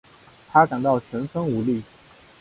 [0.49, 1.83] 她感到全身无力